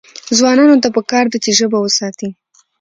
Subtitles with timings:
[0.37, 2.29] ځوانانو ته پکار ده چې، ژبه وساتي.